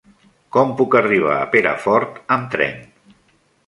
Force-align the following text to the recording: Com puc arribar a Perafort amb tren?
Com 0.57 0.71
puc 0.79 0.97
arribar 1.01 1.37
a 1.43 1.45
Perafort 1.53 2.19
amb 2.39 2.53
tren? 2.57 2.85